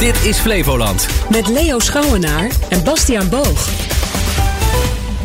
Dit 0.00 0.24
is 0.24 0.38
Flevoland. 0.38 1.08
Met 1.30 1.48
Leo 1.48 1.78
Schouwenaar 1.78 2.50
en 2.68 2.84
Bastiaan 2.84 3.28
Boog. 3.28 3.68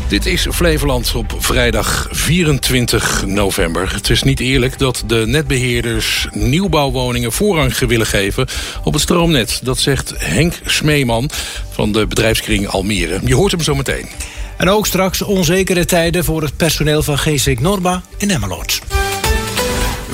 Dit 0.08 0.26
is 0.26 0.48
Flevoland 0.52 1.16
op 1.16 1.36
vrijdag 1.38 2.08
24 2.12 3.26
november. 3.26 3.94
Het 3.94 4.10
is 4.10 4.24
niet 4.24 4.40
eerlijk 4.40 4.78
dat 4.78 5.04
de 5.08 5.24
netbeheerders 5.28 6.28
nieuwbouwwoningen 6.32 7.32
voorrang 7.32 7.78
willen 7.78 8.06
geven 8.06 8.48
op 8.84 8.94
het 8.94 9.02
stroomnet. 9.02 9.60
Dat 9.64 9.78
zegt 9.78 10.14
Henk 10.18 10.54
Smeeman 10.66 11.30
van 11.72 11.92
de 11.92 12.08
bedrijfskring 12.08 12.68
Almere. 12.68 13.20
Je 13.26 13.36
hoort 13.36 13.52
hem 13.52 13.62
zo 13.62 13.76
meteen. 13.76 14.10
En 14.58 14.70
ook 14.70 14.88
straks 14.88 15.22
onzekere 15.22 15.86
tijden 15.86 16.24
voor 16.24 16.42
het 16.42 16.58
personeel 16.58 17.04
van 17.04 17.18
GC 17.18 17.60
Norba 17.60 18.02
in 18.18 18.32
Emmeloord. 18.32 18.82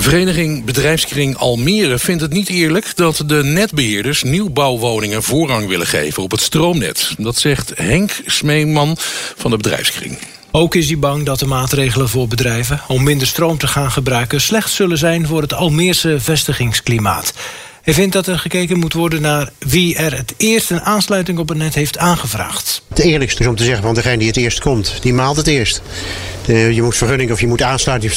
Vereniging 0.02 0.66
Bedrijfskring 0.66 1.38
Almere 1.38 2.00
vindt 2.00 2.22
het 2.22 2.34
niet 2.34 2.50
eerlijk 2.50 2.96
dat 2.96 3.24
de 3.26 3.44
netbeheerders 3.44 4.24
nieuwbouwwoningen 4.24 5.24
voorrang 5.24 5.68
willen 5.68 5.88
geven 5.88 6.24
op 6.24 6.32
het 6.32 6.42
stroomnet. 6.42 7.16
Dat 7.18 7.38
zegt 7.38 7.72
Henk 7.76 8.22
Smeeman 8.26 8.96
van 9.36 9.52
de 9.52 9.58
bedrijfskring. 9.58 10.18
Ook 10.52 10.76
is 10.76 10.88
hij 10.88 11.00
bang 11.00 11.26
dat 11.26 11.40
de 11.40 11.46
maatregelen 11.46 12.10
voor 12.10 12.28
bedrijven 12.28 12.82
om 12.88 13.04
minder 13.04 13.28
stroom 13.28 13.58
te 13.58 13.68
gaan 13.68 13.92
gebruiken 13.92 14.42
slecht 14.42 14.72
zullen 14.72 14.98
zijn 14.98 15.28
voor 15.28 15.42
het 15.42 15.54
Almeerse 15.54 16.20
vestigingsklimaat. 16.20 17.34
Hij 17.82 17.94
vindt 17.94 18.14
dat 18.14 18.28
er 18.28 18.40
gekeken 18.40 18.80
moet 18.80 18.94
worden 18.94 19.22
naar 19.22 19.52
wie 19.60 19.96
er 19.96 20.18
het 20.18 20.34
eerst 20.38 20.72
een 20.72 20.82
aansluiting 20.82 21.40
op 21.40 21.50
het 21.50 21.58
net 21.58 21.76
heeft 21.76 21.98
aangevraagd. 21.98 22.82
Het 22.90 23.00
eerlijkste 23.00 23.42
is 23.42 23.48
om 23.48 23.56
te 23.56 23.64
zeggen 23.64 23.84
van 23.84 23.94
degene 23.94 24.18
die 24.18 24.28
het 24.28 24.38
eerst 24.38 24.60
komt, 24.60 24.98
die 25.02 25.14
maalt 25.14 25.38
het 25.38 25.48
eerst. 25.48 25.82
je 26.46 26.82
moet 26.82 26.98
vergunning 26.98 27.32
of 27.32 27.40
je 27.40 27.48
moet 27.48 27.62
aansluiting 27.62 28.14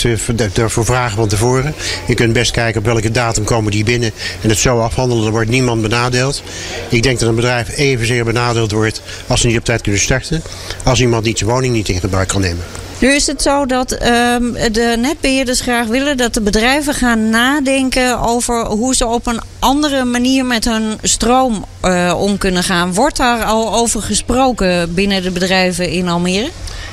daarvoor 0.53 0.85
vragen 0.85 1.17
van 1.17 1.29
tevoren. 1.29 1.75
Je 2.07 2.15
kunt 2.15 2.33
best 2.33 2.51
kijken 2.51 2.81
op 2.81 2.87
welke 2.87 3.11
datum 3.11 3.45
komen 3.45 3.73
die 3.73 3.85
binnen 3.85 4.13
en 4.43 4.49
het 4.49 4.59
zo 4.59 4.81
afhandelen. 4.81 5.23
Dan 5.23 5.33
wordt 5.33 5.51
niemand 5.51 5.83
benadeeld. 5.83 6.43
Ik 6.91 7.03
denk 7.03 7.19
dat 7.19 7.29
een 7.29 7.35
bedrijf 7.35 7.77
evenzeer 7.77 8.25
benadeeld 8.25 8.73
wordt 8.73 9.03
als 9.27 9.41
ze 9.41 9.47
niet 9.47 9.59
op 9.59 9.65
tijd 9.65 9.81
kunnen 9.81 10.01
starten. 10.01 10.43
Als 10.83 11.01
iemand 11.01 11.25
niet 11.25 11.39
zijn 11.39 11.51
woning 11.51 11.75
niet 11.75 11.89
in 11.89 12.01
gebruik 12.01 12.29
kan 12.29 12.41
nemen. 12.41 12.65
Nu 13.05 13.15
is 13.15 13.27
het 13.27 13.43
zo 13.43 13.67
dat 13.67 13.93
um, 13.93 14.53
de 14.53 14.97
netbeheerders 14.99 15.61
graag 15.61 15.87
willen 15.87 16.17
dat 16.17 16.35
de 16.35 16.41
bedrijven 16.41 16.95
gaan 16.95 17.31
nadenken 17.31 18.21
over 18.21 18.67
hoe 18.67 18.95
ze 18.95 19.07
op 19.07 19.27
een 19.27 19.41
andere 19.59 20.05
manier 20.05 20.45
met 20.45 20.65
hun 20.65 20.99
stroom 21.03 21.65
uh, 21.85 22.15
om 22.21 22.39
kunnen 22.39 22.63
gaan. 22.63 22.95
Wordt 22.95 23.17
daar 23.17 23.45
al 23.45 23.75
over 23.75 24.03
gesproken 24.03 24.95
binnen 24.95 25.23
de 25.23 25.31
bedrijven 25.31 25.91
in 25.91 26.09
Almere? 26.09 26.51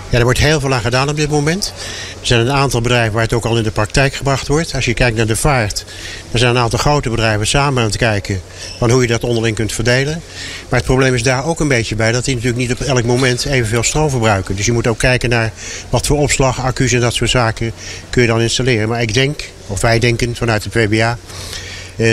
Ja, 0.10 0.18
er 0.18 0.24
wordt 0.24 0.40
heel 0.40 0.60
veel 0.60 0.74
aan 0.74 0.82
gedaan 0.82 1.10
op 1.10 1.16
dit 1.16 1.30
moment. 1.30 1.74
Er 2.22 2.28
zijn 2.28 2.40
een 2.40 2.52
aantal 2.52 2.82
bedrijven 2.82 3.14
waar 3.14 3.24
het 3.24 3.34
ook 3.34 3.46
al 3.46 3.58
in 3.58 3.64
de 3.64 3.72
praktijk 3.72 4.14
gebracht 4.14 4.48
wordt. 4.48 4.76
Als 4.76 4.86
je 4.86 4.94
kijkt 4.94 5.18
naar 5.18 5.26
de 5.26 5.36
vaart, 5.36 5.86
er 6.32 6.40
zijn 6.40 6.56
een 6.56 6.62
aantal 6.62 6.80
grote 6.80 7.10
bedrijven 7.10 7.48
samen 7.48 7.82
aan 7.84 7.88
het 7.88 7.98
kijken 7.98 8.42
van 8.78 8.92
hoe 8.92 9.02
je 9.02 9.08
dat 9.08 9.24
onderling 9.24 9.56
kunt 9.56 9.74
verdelen. 9.74 10.22
Maar 10.70 10.80
het 10.80 10.88
probleem 10.88 11.14
is 11.14 11.24
daar 11.24 11.46
ook 11.46 11.60
een 11.60 11.68
beetje 11.68 11.96
bij 11.96 12.12
dat 12.12 12.26
die 12.26 12.36
natuurlijk 12.36 12.62
niet 12.62 12.72
op 12.72 12.88
elk 12.88 13.04
moment 13.04 13.46
evenveel 13.46 13.84
stroom 13.84 14.10
verbruiken. 14.10 14.56
Dus 14.56 14.66
je 14.66 14.72
moet 14.72 14.88
ook 14.88 14.98
kijken 14.98 15.30
naar 15.30 15.52
wat 15.90 16.08
voor 16.08 16.18
opslag, 16.18 16.60
accu's 16.60 16.92
en 16.92 17.00
dat 17.00 17.14
soort 17.14 17.30
zaken 17.30 17.72
kun 18.10 18.22
je 18.22 18.28
dan 18.28 18.42
installeren. 18.42 18.90
Maar 18.90 19.02
ik 19.02 19.14
denk, 19.14 19.50
of 19.68 19.82
wij 19.82 20.00
denken 20.00 20.36
vanuit 20.36 20.64
de 20.64 20.70
PBA, 20.70 21.18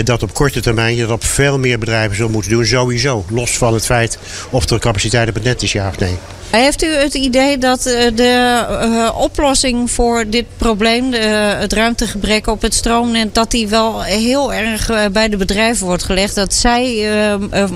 dat 0.03 0.23
op 0.23 0.33
korte 0.33 0.61
termijn 0.61 0.95
je 0.95 1.01
dat 1.01 1.11
op 1.11 1.23
veel 1.23 1.59
meer 1.59 1.79
bedrijven 1.79 2.15
zult 2.15 2.31
moeten 2.31 2.51
doen. 2.51 2.65
Sowieso. 2.65 3.25
Los 3.29 3.57
van 3.57 3.73
het 3.73 3.85
feit 3.85 4.17
of 4.49 4.69
er 4.69 4.79
capaciteit 4.79 5.29
op 5.29 5.33
het 5.33 5.43
net 5.43 5.63
is, 5.63 5.71
ja 5.71 5.87
of 5.87 5.99
nee. 5.99 6.17
Heeft 6.49 6.83
u 6.83 6.87
het 6.87 7.13
idee 7.13 7.57
dat 7.57 7.85
eh, 7.85 8.15
de 8.15 9.11
oplossing 9.15 9.91
voor 9.91 10.25
dit 10.27 10.45
probleem, 10.57 11.13
het 11.13 11.73
ruimtegebrek 11.73 12.47
op 12.47 12.61
het 12.61 12.73
stroomnet, 12.73 13.35
dat 13.35 13.51
die 13.51 13.67
wel 13.67 14.01
heel 14.01 14.53
erg 14.53 15.11
bij 15.11 15.29
de 15.29 15.37
bedrijven 15.37 15.85
wordt 15.85 16.03
gelegd? 16.03 16.35
Dat 16.35 16.53
zij 16.53 17.09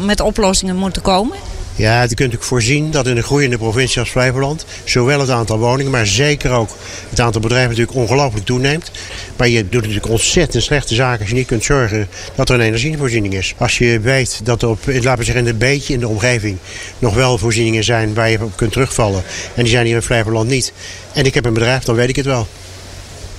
met 0.05 0.19
oplossingen 0.19 0.75
moeten 0.75 1.01
komen? 1.01 1.37
Ja, 1.75 2.01
je 2.01 2.07
kunt 2.07 2.19
natuurlijk 2.19 2.43
voorzien 2.43 2.91
dat 2.91 3.07
in 3.07 3.15
de 3.15 3.23
groeiende 3.23 3.57
provincie 3.57 3.99
als 3.99 4.09
Flevoland 4.09 4.65
zowel 4.83 5.19
het 5.19 5.29
aantal 5.29 5.57
woningen, 5.57 5.91
maar 5.91 6.07
zeker 6.07 6.51
ook 6.51 6.69
het 7.09 7.19
aantal 7.19 7.41
bedrijven 7.41 7.69
natuurlijk 7.69 7.97
ongelooflijk 7.97 8.45
toeneemt. 8.45 8.91
Maar 9.37 9.47
je 9.47 9.69
doet 9.69 9.81
natuurlijk 9.81 10.09
ontzettend 10.09 10.63
slechte 10.63 10.95
zaken 10.95 11.19
als 11.19 11.29
je 11.29 11.35
niet 11.35 11.47
kunt 11.47 11.63
zorgen 11.63 12.07
dat 12.35 12.49
er 12.49 12.55
een 12.55 12.61
energievoorziening 12.61 13.33
is. 13.33 13.53
Als 13.57 13.77
je 13.77 13.99
weet 13.99 14.39
dat 14.43 14.61
er 14.61 14.69
op, 14.69 14.79
laten 14.85 15.17
we 15.17 15.23
zeggen, 15.23 15.45
een 15.45 15.57
beetje 15.57 15.93
in 15.93 15.99
de 15.99 16.07
omgeving 16.07 16.57
nog 16.99 17.13
wel 17.13 17.37
voorzieningen 17.37 17.83
zijn 17.83 18.13
waar 18.13 18.29
je 18.29 18.43
op 18.43 18.55
kunt 18.55 18.71
terugvallen. 18.71 19.23
En 19.55 19.63
die 19.63 19.71
zijn 19.71 19.85
hier 19.85 19.95
in 19.95 20.01
Flevoland 20.01 20.49
niet. 20.49 20.73
En 21.13 21.25
ik 21.25 21.33
heb 21.33 21.45
een 21.45 21.53
bedrijf, 21.53 21.83
dan 21.83 21.95
weet 21.95 22.09
ik 22.09 22.15
het 22.15 22.25
wel. 22.25 22.47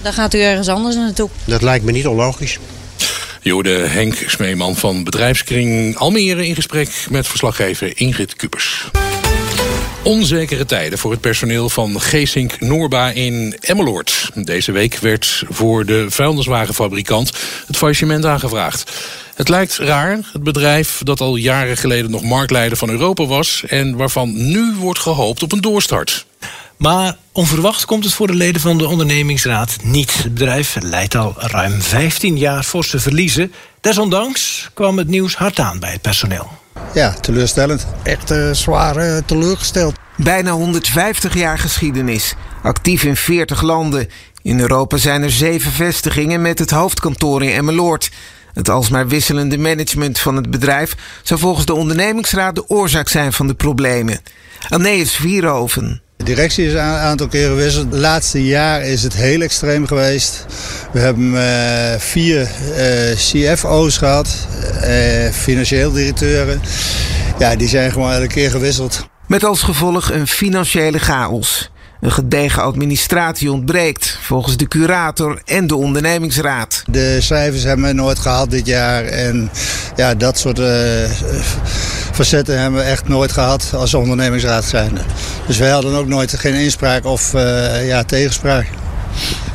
Dan 0.03 0.13
gaat 0.13 0.35
u 0.35 0.41
ergens 0.41 0.69
anders 0.69 0.97
naartoe. 0.97 1.29
Dat 1.45 1.63
lijkt 1.63 1.85
me 1.85 1.93
niet 1.93 2.07
onlogisch. 2.07 2.59
Jode 3.45 3.71
Henk 3.71 4.15
Smeeman 4.27 4.77
van 4.77 5.05
bedrijfskring 5.05 5.97
Almere 5.97 6.47
in 6.47 6.55
gesprek 6.55 7.07
met 7.11 7.27
verslaggever 7.27 7.93
Ingrid 7.95 8.37
Kupers. 8.37 8.91
Onzekere 10.03 10.65
tijden 10.65 10.99
voor 10.99 11.11
het 11.11 11.21
personeel 11.21 11.69
van 11.69 12.01
Geesink 12.01 12.61
Noorba 12.61 13.11
in 13.11 13.57
Emmeloord. 13.61 14.31
Deze 14.35 14.73
week 14.73 14.97
werd 14.99 15.43
voor 15.49 15.85
de 15.85 16.07
vuilniswagenfabrikant 16.09 17.33
het 17.67 17.77
faillissement 17.77 18.25
aangevraagd. 18.25 18.93
Het 19.35 19.49
lijkt 19.49 19.77
raar, 19.77 20.19
het 20.33 20.43
bedrijf 20.43 21.01
dat 21.03 21.21
al 21.21 21.37
jaren 21.37 21.77
geleden 21.77 22.11
nog 22.11 22.23
marktleider 22.23 22.79
van 22.79 22.91
Europa 22.91 23.27
was... 23.27 23.65
en 23.67 23.97
waarvan 23.97 24.51
nu 24.51 24.75
wordt 24.79 24.99
gehoopt 24.99 25.43
op 25.43 25.53
een 25.53 25.61
doorstart. 25.61 26.27
Maar 26.77 27.17
onverwacht 27.33 27.85
komt 27.85 28.05
het 28.05 28.13
voor 28.13 28.27
de 28.27 28.35
leden 28.35 28.61
van 28.61 28.79
de 28.79 28.87
ondernemingsraad 28.87 29.77
niet. 29.83 30.23
Het 30.23 30.35
bedrijf 30.35 30.77
leidt 30.81 31.15
al 31.15 31.35
ruim 31.37 31.81
15 31.81 32.39
jaar 32.39 32.63
forse 32.63 33.01
verliezen. 33.01 33.53
Desondanks 33.81 34.71
kwam 34.75 34.99
het 34.99 35.09
nieuws 35.09 35.37
hard 35.37 35.59
aan 35.59 35.79
bij 35.79 35.93
het 35.93 36.01
personeel. 36.01 36.51
Ja, 36.95 37.13
teleurstellend. 37.21 37.87
Echt 38.03 38.31
uh, 38.31 38.51
zwaar 38.53 38.97
uh, 38.97 39.17
teleurgesteld. 39.27 39.95
Bijna 40.17 40.51
150 40.51 41.35
jaar 41.35 41.59
geschiedenis. 41.59 42.35
Actief 42.63 43.03
in 43.03 43.17
40 43.17 43.63
landen. 43.63 44.09
In 44.43 44.61
Europa 44.61 44.97
zijn 44.97 45.23
er 45.23 45.31
zeven 45.31 45.73
vestigingen 45.73 46.43
met 46.43 46.59
het 46.59 46.71
hoofdkantoor 46.71 47.43
in 47.43 47.51
Emmeloord. 47.51 48.11
Het 48.53 48.69
alsmaar 48.69 49.09
wisselende 49.09 49.59
management 49.59 50.19
van 50.19 50.37
het 50.37 50.51
bedrijf 50.51 50.97
zou 51.23 51.41
volgens 51.41 51.67
de 51.67 51.75
ondernemingsraad 51.75 52.55
de 52.55 52.69
oorzaak 52.69 53.09
zijn 53.09 53.33
van 53.33 53.47
de 53.47 53.55
problemen. 53.55 54.21
Anees 54.69 55.15
Vierhoven. 55.15 56.04
De 56.25 56.31
directie 56.31 56.67
is 56.67 56.73
een 56.73 56.81
aantal 56.81 57.29
keren 57.29 57.57
gewisseld. 57.57 57.91
Het 57.91 58.01
laatste 58.01 58.45
jaar 58.45 58.83
is 58.83 59.03
het 59.03 59.15
heel 59.15 59.41
extreem 59.41 59.87
geweest. 59.87 60.47
We 60.93 60.99
hebben 60.99 61.33
uh, 61.33 61.99
vier 61.99 62.41
uh, 62.41 63.17
CFO's 63.17 63.97
gehad, 63.97 64.47
uh, 64.85 65.31
financieel 65.33 65.93
directeuren. 65.93 66.61
Ja, 67.39 67.57
die 67.57 67.69
zijn 67.69 67.93
gewoon 67.93 68.13
elke 68.13 68.27
keer 68.27 68.51
gewisseld. 68.51 69.09
Met 69.27 69.45
als 69.45 69.63
gevolg 69.63 70.13
een 70.13 70.27
financiële 70.27 70.99
chaos. 70.99 71.71
Een 72.05 72.13
gedegen 72.13 72.63
administratie 72.63 73.53
ontbreekt, 73.53 74.19
volgens 74.21 74.57
de 74.57 74.69
curator 74.69 75.41
en 75.45 75.67
de 75.67 75.77
ondernemingsraad. 75.77 76.83
De 76.87 77.21
cijfers 77.21 77.63
hebben 77.63 77.87
we 77.87 77.93
nooit 77.93 78.19
gehad 78.19 78.51
dit 78.51 78.67
jaar. 78.67 79.05
En 79.05 79.51
ja, 79.97 80.15
dat 80.15 80.39
soort 80.39 80.59
uh, 80.59 80.67
facetten 82.13 82.61
hebben 82.61 82.81
we 82.81 82.87
echt 82.87 83.09
nooit 83.09 83.33
gehad 83.33 83.71
als 83.75 83.95
ondernemingsraad 83.95 84.65
zijnde. 84.65 85.01
Dus 85.47 85.59
wij 85.59 85.71
hadden 85.71 85.95
ook 85.95 86.07
nooit 86.07 86.35
geen 86.39 86.55
inspraak 86.55 87.05
of 87.05 87.35
uh, 87.35 87.87
ja, 87.87 88.03
tegenspraak. 88.03 88.67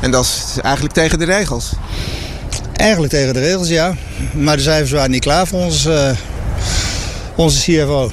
En 0.00 0.10
dat 0.10 0.24
is 0.24 0.60
eigenlijk 0.62 0.94
tegen 0.94 1.18
de 1.18 1.24
regels? 1.24 1.72
Eigenlijk 2.72 3.12
tegen 3.12 3.34
de 3.34 3.40
regels, 3.40 3.68
ja. 3.68 3.94
Maar 4.32 4.56
de 4.56 4.62
cijfers 4.62 4.90
waren 4.90 5.10
niet 5.10 5.22
klaar 5.22 5.46
voor 5.46 5.60
ons, 5.60 5.86
uh, 5.86 6.10
onze 7.34 7.58
CFO. 7.60 8.10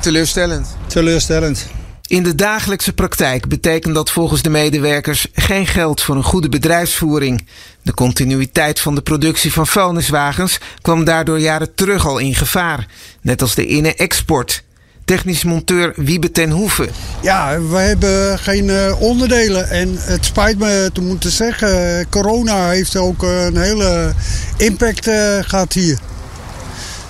Teleurstellend? 0.00 0.66
Teleurstellend. 0.86 1.66
In 2.10 2.22
de 2.22 2.34
dagelijkse 2.34 2.92
praktijk 2.92 3.48
betekent 3.48 3.94
dat 3.94 4.10
volgens 4.10 4.42
de 4.42 4.50
medewerkers 4.50 5.26
geen 5.34 5.66
geld 5.66 6.02
voor 6.02 6.16
een 6.16 6.22
goede 6.22 6.48
bedrijfsvoering. 6.48 7.46
De 7.82 7.94
continuïteit 7.94 8.80
van 8.80 8.94
de 8.94 9.00
productie 9.00 9.52
van 9.52 9.66
vuilniswagens 9.66 10.58
kwam 10.82 11.04
daardoor 11.04 11.38
jaren 11.38 11.74
terug 11.74 12.06
al 12.06 12.18
in 12.18 12.34
gevaar, 12.34 12.86
net 13.20 13.42
als 13.42 13.54
de 13.54 13.66
inne-export. 13.66 14.62
Technisch 15.04 15.44
monteur 15.44 15.92
Wiebe 15.96 16.30
ten 16.30 16.50
Hoeven. 16.50 16.88
Ja, 17.22 17.60
we 17.60 17.76
hebben 17.76 18.38
geen 18.38 18.64
uh, 18.64 19.00
onderdelen. 19.00 19.70
En 19.70 19.96
het 19.98 20.24
spijt 20.24 20.58
me 20.58 20.90
te 20.92 21.00
moeten 21.00 21.30
zeggen, 21.30 22.06
corona 22.08 22.68
heeft 22.68 22.96
ook 22.96 23.22
een 23.22 23.56
hele 23.56 24.12
impact 24.56 25.08
uh, 25.08 25.38
gehad 25.40 25.72
hier. 25.72 25.98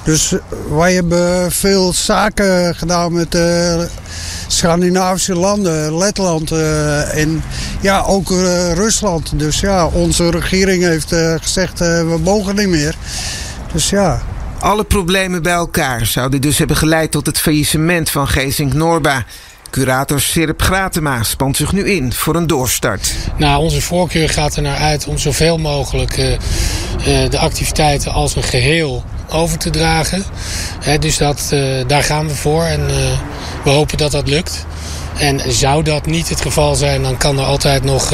Dus 0.05 0.35
wij 0.70 0.94
hebben 0.94 1.52
veel 1.52 1.93
zaken 1.93 2.75
gedaan 2.75 3.12
met 3.12 3.35
uh, 3.35 3.82
Scandinavische 4.47 5.35
landen, 5.35 5.97
Letland 5.97 6.52
uh, 6.52 7.17
en 7.17 7.43
ja, 7.81 8.02
ook 8.02 8.29
Rusland. 8.75 9.38
Dus 9.38 9.61
ja, 9.61 9.87
onze 9.87 10.31
regering 10.31 10.82
heeft 10.82 11.14
gezegd 11.41 11.79
we 11.79 12.19
mogen 12.23 12.56
niet 12.56 12.69
meer. 12.69 12.94
Dus 13.73 13.91
ja. 13.91 14.23
Alle 14.61 14.85
problemen 14.85 15.43
bij 15.43 15.52
elkaar 15.52 16.06
zouden 16.06 16.41
dus 16.41 16.58
hebben 16.58 16.76
geleid 16.76 17.11
tot 17.11 17.26
het 17.26 17.38
faillissement 17.38 18.11
van 18.11 18.29
Geesink 18.29 18.73
Norba. 18.73 19.25
Curator 19.70 20.20
Sirp 20.20 20.62
Gratema 20.62 21.23
spant 21.23 21.56
zich 21.56 21.73
nu 21.73 21.91
in 21.91 22.12
voor 22.12 22.37
een 22.37 22.46
doorstart. 22.46 23.14
Nou, 23.37 23.62
onze 23.62 23.81
voorkeur 23.81 24.29
gaat 24.29 24.56
er 24.56 24.62
naar 24.62 24.76
uit 24.76 25.06
om 25.06 25.19
zoveel 25.19 25.58
mogelijk 25.58 26.19
uh, 26.19 26.31
uh, 26.31 26.38
de 27.31 27.38
activiteiten 27.38 28.12
als 28.12 28.37
een 28.37 28.43
geheel 28.43 29.05
over 29.32 29.59
te 29.59 29.71
dragen. 29.71 30.25
dus 31.00 31.17
dat, 31.17 31.55
daar 31.87 32.03
gaan 32.03 32.29
we 32.29 32.35
voor 32.35 32.65
en 32.65 32.87
we 33.65 33.71
hopen 33.71 33.99
dat 33.99 34.11
dat 34.11 34.29
lukt. 34.29 34.67
En 35.19 35.53
zou 35.53 35.82
dat 35.82 36.06
niet 36.06 36.29
het 36.29 36.41
geval 36.41 36.75
zijn, 36.75 37.03
dan 37.03 37.17
kan 37.17 37.38
er 37.38 37.44
altijd 37.44 37.85
nog 37.85 38.12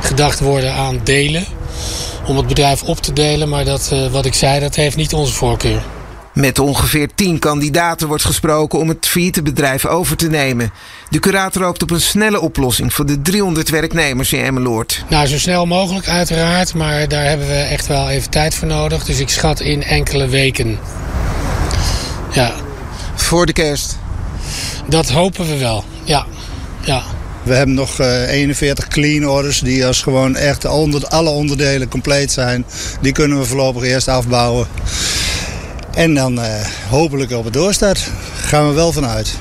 gedacht 0.00 0.40
worden 0.40 0.72
aan 0.72 1.00
delen. 1.04 1.44
Om 2.26 2.36
het 2.36 2.46
bedrijf 2.46 2.82
op 2.82 3.00
te 3.00 3.12
delen, 3.12 3.48
maar 3.48 3.64
dat, 3.64 3.92
wat 4.10 4.24
ik 4.24 4.34
zei, 4.34 4.60
dat 4.60 4.74
heeft 4.74 4.96
niet 4.96 5.14
onze 5.14 5.32
voorkeur. 5.32 5.82
Met 6.36 6.58
ongeveer 6.58 7.08
10 7.14 7.38
kandidaten 7.38 8.08
wordt 8.08 8.24
gesproken 8.24 8.78
om 8.78 8.88
het 8.88 9.06
failliete 9.06 9.42
bedrijf 9.42 9.86
over 9.86 10.16
te 10.16 10.28
nemen. 10.28 10.72
De 11.10 11.18
curator 11.18 11.62
hoopt 11.62 11.82
op 11.82 11.90
een 11.90 12.00
snelle 12.00 12.40
oplossing 12.40 12.94
voor 12.94 13.06
de 13.06 13.22
300 13.22 13.68
werknemers 13.68 14.32
in 14.32 14.44
Emmeloord. 14.44 15.04
Nou, 15.08 15.26
zo 15.26 15.38
snel 15.38 15.66
mogelijk 15.66 16.08
uiteraard, 16.08 16.74
maar 16.74 17.08
daar 17.08 17.24
hebben 17.24 17.46
we 17.46 17.54
echt 17.54 17.86
wel 17.86 18.08
even 18.08 18.30
tijd 18.30 18.54
voor 18.54 18.68
nodig. 18.68 19.04
Dus 19.04 19.18
ik 19.18 19.28
schat 19.28 19.60
in 19.60 19.82
enkele 19.82 20.28
weken. 20.28 20.78
Ja. 22.32 22.52
Voor 23.14 23.46
de 23.46 23.52
kerst? 23.52 23.98
Dat 24.88 25.10
hopen 25.10 25.46
we 25.46 25.58
wel, 25.58 25.84
ja. 26.04 26.26
ja. 26.80 27.02
We 27.42 27.54
hebben 27.54 27.74
nog 27.74 27.98
41 27.98 28.84
eh, 28.84 28.90
clean 28.90 29.28
orders 29.28 29.60
die 29.60 29.86
als 29.86 30.02
gewoon 30.02 30.36
echt 30.36 30.64
onder, 30.64 31.06
alle 31.06 31.30
onderdelen 31.30 31.88
compleet 31.88 32.32
zijn. 32.32 32.64
Die 33.00 33.12
kunnen 33.12 33.38
we 33.38 33.44
voorlopig 33.44 33.82
eerst 33.82 34.08
afbouwen. 34.08 34.66
En 35.96 36.14
dan 36.14 36.38
uh, 36.38 36.66
hopelijk 36.88 37.30
op 37.30 37.44
het 37.44 37.52
doorstart. 37.52 38.10
Gaan 38.34 38.68
we 38.68 38.74
wel 38.74 38.92
vanuit. 38.92 39.38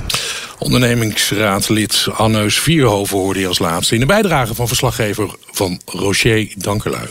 Ondernemingsraadlid 0.60 2.08
Anneus 2.14 2.60
Vierhoven 2.60 3.18
hoorde 3.18 3.40
je 3.40 3.48
als 3.48 3.60
laatste... 3.60 3.94
in 3.94 4.00
de 4.00 4.06
bijdrage 4.06 4.56
van 4.56 4.68
verslaggever 4.68 5.30
van 5.52 5.80
Rocher 5.86 6.54
Dankerlui. 6.58 7.08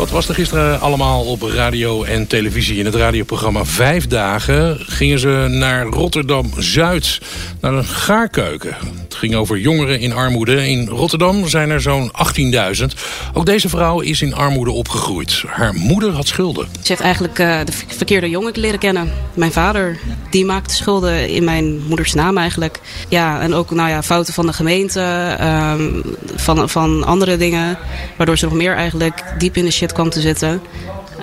Wat 0.00 0.10
was 0.10 0.28
er 0.28 0.34
gisteren 0.34 0.80
allemaal 0.80 1.24
op 1.24 1.42
radio 1.42 2.02
en 2.02 2.26
televisie? 2.26 2.78
In 2.78 2.84
het 2.84 2.94
radioprogramma 2.94 3.64
Vijf 3.64 4.06
Dagen 4.06 4.78
gingen 4.80 5.18
ze 5.18 5.46
naar 5.48 5.86
Rotterdam-Zuid, 5.86 7.20
naar 7.60 7.72
een 7.72 7.84
gaarkeuken. 7.84 8.76
Het 9.04 9.14
ging 9.14 9.34
over 9.34 9.58
jongeren 9.58 10.00
in 10.00 10.12
armoede. 10.12 10.68
In 10.68 10.88
Rotterdam 10.88 11.48
zijn 11.48 11.70
er 11.70 11.80
zo'n 11.80 12.12
18.000. 12.78 12.84
Ook 13.32 13.46
deze 13.46 13.68
vrouw 13.68 14.00
is 14.00 14.22
in 14.22 14.34
armoede 14.34 14.70
opgegroeid. 14.70 15.42
Haar 15.46 15.74
moeder 15.74 16.10
had 16.10 16.26
schulden. 16.26 16.68
Ze 16.72 16.88
heeft 16.88 17.00
eigenlijk 17.00 17.38
uh, 17.38 17.58
de 17.64 17.72
verkeerde 17.72 18.28
jongen 18.28 18.52
leren 18.54 18.78
kennen. 18.78 19.12
Mijn 19.34 19.52
vader, 19.52 19.98
die 20.30 20.44
maakte 20.44 20.74
schulden 20.74 21.28
in 21.28 21.44
mijn 21.44 21.86
moeders 21.86 22.14
naam 22.14 22.38
eigenlijk. 22.38 22.80
Ja, 23.08 23.40
en 23.40 23.54
ook 23.54 23.70
nou 23.70 23.88
ja, 23.88 24.02
fouten 24.02 24.34
van 24.34 24.46
de 24.46 24.52
gemeente, 24.52 25.36
uh, 25.40 25.74
van, 26.34 26.68
van 26.68 27.04
andere 27.04 27.36
dingen. 27.36 27.78
Waardoor 28.16 28.38
ze 28.38 28.44
nog 28.44 28.54
meer 28.54 28.74
eigenlijk 28.74 29.24
diep 29.38 29.56
in 29.56 29.64
de 29.64 29.70
shit 29.70 29.89
kwam 29.92 30.10
te 30.10 30.20
zitten. 30.20 30.60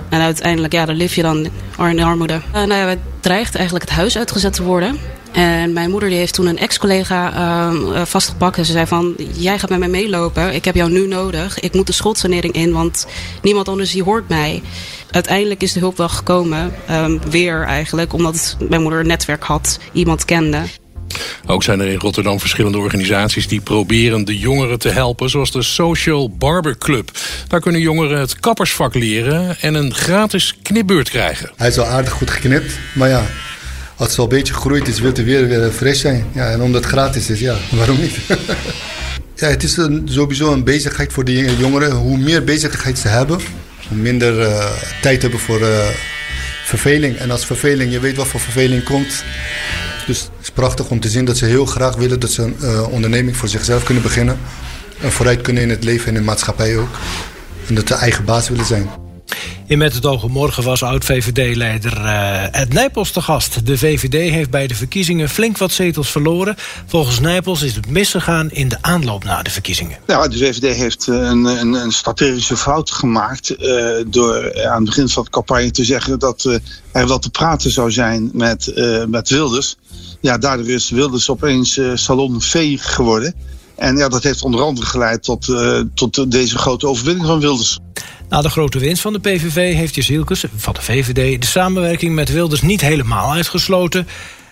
En 0.08 0.20
uiteindelijk, 0.20 0.72
ja, 0.72 0.84
dan 0.84 0.96
leef 0.96 1.14
je 1.14 1.22
dan 1.22 1.48
in 1.78 2.02
armoede. 2.02 2.34
Uh, 2.34 2.52
nou 2.52 2.74
ja, 2.74 2.86
het 2.86 2.98
dreigt 3.20 3.54
eigenlijk 3.54 3.84
het 3.84 3.94
huis 3.94 4.18
uitgezet 4.18 4.52
te 4.52 4.62
worden. 4.62 4.98
En 5.32 5.72
mijn 5.72 5.90
moeder 5.90 6.08
die 6.08 6.18
heeft 6.18 6.34
toen 6.34 6.46
een 6.46 6.58
ex-collega 6.58 7.32
uh, 7.32 8.04
vastgepakt. 8.04 8.58
En 8.58 8.64
ze 8.64 8.72
zei 8.72 8.86
van, 8.86 9.14
jij 9.32 9.58
gaat 9.58 9.70
met 9.70 9.78
mij 9.78 9.88
meelopen. 9.88 10.54
Ik 10.54 10.64
heb 10.64 10.74
jou 10.74 10.90
nu 10.90 11.06
nodig. 11.06 11.60
Ik 11.60 11.74
moet 11.74 11.86
de 11.86 11.92
schuldsanering 11.92 12.54
in, 12.54 12.72
want 12.72 13.06
niemand 13.42 13.68
anders 13.68 13.92
die 13.92 14.02
hoort 14.02 14.28
mij. 14.28 14.62
Uiteindelijk 15.10 15.62
is 15.62 15.72
de 15.72 15.80
hulp 15.80 15.96
wel 15.96 16.08
gekomen. 16.08 16.74
Um, 16.90 17.20
weer 17.30 17.62
eigenlijk, 17.62 18.12
omdat 18.12 18.56
mijn 18.68 18.82
moeder 18.82 19.00
een 19.00 19.06
netwerk 19.06 19.42
had. 19.42 19.78
Iemand 19.92 20.24
kende. 20.24 20.58
Ook 21.46 21.62
zijn 21.62 21.80
er 21.80 21.88
in 21.88 21.98
Rotterdam 21.98 22.40
verschillende 22.40 22.78
organisaties 22.78 23.48
die 23.48 23.60
proberen 23.60 24.24
de 24.24 24.38
jongeren 24.38 24.78
te 24.78 24.88
helpen, 24.88 25.30
zoals 25.30 25.52
de 25.52 25.62
Social 25.62 26.30
Barber 26.30 26.78
Club. 26.78 27.10
Daar 27.48 27.60
kunnen 27.60 27.80
jongeren 27.80 28.20
het 28.20 28.40
kappersvak 28.40 28.94
leren 28.94 29.56
en 29.60 29.74
een 29.74 29.94
gratis 29.94 30.56
knipbeurt 30.62 31.10
krijgen. 31.10 31.50
Hij 31.56 31.68
is 31.68 31.76
wel 31.76 31.86
aardig 31.86 32.12
goed 32.12 32.30
geknipt, 32.30 32.72
maar 32.94 33.08
ja, 33.08 33.26
als 33.96 34.08
het 34.08 34.18
al 34.18 34.24
een 34.24 34.30
beetje 34.30 34.54
gegroeid 34.54 34.88
is, 34.88 35.00
wil 35.00 35.12
hij 35.14 35.24
weer, 35.24 35.48
weer 35.48 35.70
fris 35.70 36.00
zijn. 36.00 36.26
Ja, 36.34 36.50
en 36.50 36.60
omdat 36.60 36.82
het 36.82 36.92
gratis 36.92 37.30
is, 37.30 37.40
ja, 37.40 37.56
waarom 37.70 38.00
niet? 38.00 38.16
ja, 39.40 39.48
het 39.48 39.62
is 39.62 39.78
sowieso 40.04 40.52
een 40.52 40.64
bezigheid 40.64 41.12
voor 41.12 41.24
de 41.24 41.56
jongeren. 41.58 41.90
Hoe 41.90 42.18
meer 42.18 42.44
bezigheid 42.44 42.98
ze 42.98 43.08
hebben, 43.08 43.40
hoe 43.88 43.96
minder 43.96 44.40
uh, 44.40 44.70
tijd 45.02 45.22
hebben 45.22 45.40
voor 45.40 45.60
uh, 45.60 45.86
verveling. 46.64 47.16
En 47.16 47.30
als 47.30 47.46
verveling, 47.46 47.92
je 47.92 48.00
weet 48.00 48.16
wat 48.16 48.26
voor 48.26 48.40
verveling 48.40 48.84
komt. 48.84 49.24
Dus 50.06 50.28
prachtig 50.58 50.88
om 50.88 51.00
te 51.00 51.08
zien 51.08 51.24
dat 51.24 51.36
ze 51.36 51.44
heel 51.44 51.66
graag 51.66 51.96
willen 51.96 52.20
dat 52.20 52.30
ze 52.30 52.42
een 52.42 52.56
uh, 52.62 52.88
onderneming 52.92 53.36
voor 53.36 53.48
zichzelf 53.48 53.82
kunnen 53.82 54.02
beginnen. 54.02 54.38
En 55.00 55.12
vooruit 55.12 55.40
kunnen 55.40 55.62
in 55.62 55.70
het 55.70 55.84
leven 55.84 56.08
en 56.08 56.14
in 56.14 56.20
de 56.20 56.26
maatschappij 56.26 56.78
ook. 56.78 56.98
En 57.68 57.74
dat 57.74 57.88
ze 57.88 57.94
eigen 57.94 58.24
baas 58.24 58.48
willen 58.48 58.64
zijn. 58.64 59.07
In 59.68 59.78
Met 59.78 59.94
het 59.94 60.06
Oog 60.06 60.28
Morgen 60.28 60.62
was 60.62 60.82
oud-VVD-leider 60.82 61.96
uh, 61.96 62.60
Ed 62.60 62.72
Nijpels 62.72 63.10
te 63.10 63.20
gast. 63.20 63.66
De 63.66 63.78
VVD 63.78 64.30
heeft 64.30 64.50
bij 64.50 64.66
de 64.66 64.74
verkiezingen 64.74 65.28
flink 65.28 65.58
wat 65.58 65.72
zetels 65.72 66.10
verloren. 66.10 66.56
Volgens 66.86 67.20
Nijpels 67.20 67.62
is 67.62 67.74
het 67.74 67.90
misgegaan 67.90 68.50
in 68.50 68.68
de 68.68 68.76
aanloop 68.80 69.24
naar 69.24 69.44
de 69.44 69.50
verkiezingen. 69.50 69.98
Ja, 70.06 70.28
de 70.28 70.38
VVD 70.38 70.76
heeft 70.76 71.06
een, 71.06 71.44
een, 71.44 71.72
een 71.72 71.92
strategische 71.92 72.56
fout 72.56 72.90
gemaakt... 72.90 73.50
Uh, 73.60 74.04
door 74.06 74.64
aan 74.66 74.76
het 74.76 74.84
begin 74.84 75.08
van 75.08 75.24
de 75.24 75.30
campagne 75.30 75.70
te 75.70 75.84
zeggen... 75.84 76.18
dat 76.18 76.60
er 76.92 77.06
wat 77.06 77.22
te 77.22 77.30
praten 77.30 77.70
zou 77.70 77.90
zijn 77.90 78.30
met, 78.32 78.72
met 79.08 79.28
Wilders. 79.28 79.76
Ja, 80.20 80.38
daardoor 80.38 80.68
is 80.68 80.90
Wilders 80.90 81.30
opeens 81.30 81.80
salon 81.94 82.42
V 82.42 82.78
geworden... 82.80 83.34
En 83.76 83.96
ja, 83.96 84.08
dat 84.08 84.22
heeft 84.22 84.42
onder 84.42 84.60
andere 84.60 84.86
geleid 84.86 85.22
tot, 85.22 85.54
tot 85.94 86.30
deze 86.30 86.58
grote 86.58 86.86
overwinning 86.86 87.26
van 87.26 87.40
Wilders. 87.40 87.78
Na 88.28 88.42
de 88.42 88.50
grote 88.50 88.78
winst 88.78 89.02
van 89.02 89.12
de 89.12 89.18
PVV 89.18 89.74
heeft 89.74 89.94
Jezielkes 89.94 90.44
van 90.56 90.74
de 90.74 90.82
VVD... 90.82 91.40
de 91.40 91.46
samenwerking 91.46 92.14
met 92.14 92.32
Wilders 92.32 92.62
niet 92.62 92.80
helemaal 92.80 93.32
uitgesloten. 93.32 94.06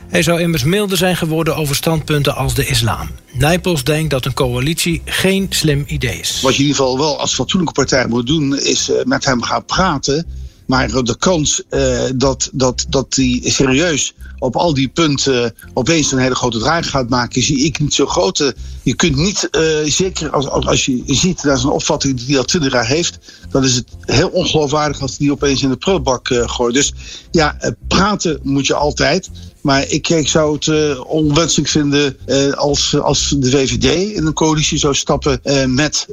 Hij 0.09 0.23
zou 0.23 0.41
immers 0.41 0.65
milder 0.65 0.97
zijn 0.97 1.17
geworden 1.17 1.57
over 1.57 1.77
standpunten 1.77 2.37
als 2.37 2.55
de 2.55 2.67
islam. 2.67 3.09
Nijpels 3.33 3.85
denkt 3.85 4.11
dat 4.11 4.25
een 4.25 4.35
coalitie 4.35 5.03
geen 5.05 5.47
slim 5.51 5.85
idee 5.87 6.19
is. 6.19 6.41
Wat 6.41 6.57
je 6.57 6.63
in 6.63 6.69
ieder 6.69 6.83
geval 6.83 6.99
wel 6.99 7.21
als 7.21 7.35
fatsoenlijke 7.35 7.75
partij 7.75 8.07
moet 8.07 8.27
doen... 8.27 8.59
is 8.59 8.91
uh, 8.91 8.97
met 9.05 9.25
hem 9.25 9.43
gaan 9.43 9.65
praten 9.65 10.27
maar 10.67 11.05
de 11.05 11.17
kans 11.19 11.63
uh, 11.71 12.03
dat, 12.15 12.51
dat, 12.53 12.87
dat 12.89 13.13
die 13.13 13.51
serieus 13.51 14.15
op 14.39 14.57
al 14.57 14.75
die 14.75 14.89
punten 14.89 15.55
opeens 15.75 16.13
een 16.13 16.19
hele 16.19 16.35
grote 16.35 16.59
draai 16.59 16.83
gaat 16.83 17.09
maken, 17.09 17.43
zie 17.43 17.65
ik 17.65 17.79
niet 17.79 17.95
zo 17.95 18.07
groot. 18.07 18.55
Je 18.83 18.95
kunt 18.95 19.17
niet, 19.17 19.49
uh, 19.51 19.63
zeker 19.85 20.31
als, 20.31 20.49
als, 20.49 20.85
je 20.85 21.03
ziet, 21.07 21.45
is 21.45 21.63
een 21.63 21.71
opvatting 21.71 22.25
die 22.25 22.39
al 22.39 22.45
twintig 22.45 22.73
jaar 22.73 22.87
heeft, 22.87 23.19
dan 23.51 23.65
is 23.65 23.75
het 23.75 23.89
heel 24.01 24.29
ongeloofwaardig 24.29 25.01
als 25.01 25.17
die 25.17 25.33
opeens 25.33 25.63
in 25.63 25.69
de 25.69 25.77
prullenbak 25.77 26.29
uh, 26.29 26.49
gooit. 26.49 26.75
Dus 26.75 26.93
ja, 27.31 27.75
praten 27.89 28.41
moet 28.43 28.67
je 28.67 28.75
altijd. 28.75 29.31
Maar 29.67 29.89
ik, 29.89 30.29
zou 30.29 30.55
het 30.55 30.67
uh, 30.67 31.01
onwenselijk 31.07 31.69
vinden 31.69 32.17
uh, 32.27 32.53
als, 32.53 32.99
als 33.01 33.35
de 33.39 33.51
VVD 33.51 34.15
in 34.17 34.27
een 34.27 34.33
coalitie 34.33 34.79
zou 34.79 34.95
stappen 34.95 35.41
uh, 35.45 35.65
met, 35.65 36.07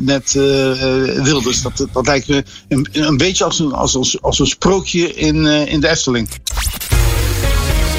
met 0.00 0.32
Wilders. 1.22 1.62
Dat, 1.62 1.86
dat 1.92 2.06
lijkt 2.06 2.28
me 2.28 2.44
een, 2.68 2.88
een 2.92 3.16
beetje 3.16 3.44
als 3.44 3.58
een, 3.58 3.72
als, 3.72 3.96
als, 3.96 4.22
als 4.22 4.38
een 4.38 4.46
sprookje 4.46 5.14
in, 5.14 5.46
in 5.46 5.80
de 5.80 5.88
Efteling. 5.88 6.28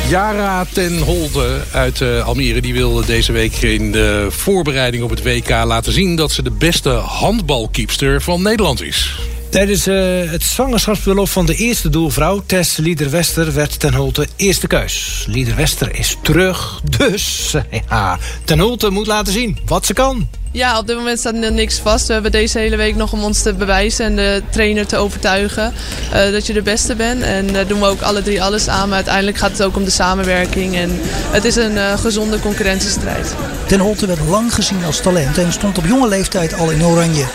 Jara 0.10 0.66
ten 0.74 1.00
Holde 1.00 1.62
uit 1.72 2.02
Almere 2.02 2.62
die 2.62 2.74
wilde 2.74 3.06
deze 3.06 3.32
week 3.32 3.56
in 3.56 3.92
de 3.92 4.28
voorbereiding 4.30 5.04
op 5.04 5.10
het 5.10 5.24
WK 5.24 5.50
laten 5.50 5.94
zien... 5.94 6.16
dat 6.16 6.32
ze 6.32 6.44
de 6.44 6.52
beste 6.52 6.90
handbalkeepster 6.90 8.22
van 8.22 8.42
Nederland 8.42 8.82
is. 8.82 9.20
Tijdens 9.52 9.88
uh, 9.88 10.32
het 10.32 10.44
zwangerschapsverlof 10.44 11.32
van 11.32 11.46
de 11.46 11.56
eerste 11.56 11.90
doelvrouw, 11.90 12.44
Tess 12.46 12.78
Lieder-Wester, 12.78 13.54
werd 13.54 13.80
Ten 13.80 13.94
Holte 13.94 14.28
eerste 14.36 14.68
keus. 14.68 15.26
Lieder-Wester 15.28 15.96
is 15.96 16.18
terug, 16.22 16.82
dus 16.98 17.56
ja, 17.90 18.18
Ten 18.44 18.60
Holte 18.60 18.90
moet 18.90 19.08
laten 19.08 19.34
zien 19.34 19.58
wat 19.66 19.86
ze 19.86 19.94
kan. 19.94 20.28
Ja, 20.52 20.78
op 20.78 20.88
dit 20.88 20.96
moment 20.96 21.20
staat 21.20 21.34
er 21.34 21.52
niks 21.52 21.80
vast. 21.80 22.08
We 22.08 22.14
hebben 22.14 22.32
deze 22.32 22.60
hele 22.60 22.76
week 22.76 22.96
nog 22.96 23.14
om 23.14 23.24
ons 23.24 23.42
te 23.42 23.54
bewijzen 23.54 24.06
en 24.06 24.16
de 24.16 24.44
trainer 24.50 24.88
te 24.88 24.98
overtuigen 24.98 25.74
uh, 26.14 26.32
dat 26.32 26.48
je 26.48 26.54
de 26.54 26.62
beste 26.62 26.96
bent. 26.96 27.22
En 27.22 27.54
daar 27.54 27.68
doen 27.68 27.80
we 27.80 27.86
ook 27.86 28.02
alle 28.02 28.22
drie 28.22 28.44
alles 28.44 28.68
aan. 28.68 28.88
Maar 28.88 28.96
uiteindelijk 28.96 29.38
gaat 29.38 29.52
het 29.52 29.64
ook 29.64 29.76
om 29.76 29.84
de 29.84 29.90
samenwerking. 29.90 30.76
En 30.76 31.00
het 31.32 31.46
is 31.46 31.56
een 31.56 31.72
uh, 31.72 31.98
gezonde 31.98 32.40
concurrentiestrijd. 32.40 33.36
Ten 33.68 33.80
Holte 33.80 34.08
werd 34.08 34.20
lang 34.28 34.54
gezien 34.54 34.84
als 34.84 35.02
talent 35.02 35.38
en 35.38 35.52
stond 35.52 35.78
op 35.78 35.86
jonge 35.86 36.08
leeftijd 36.08 36.54
al 36.54 36.72
in 36.72 36.84
oranje. 36.84 37.26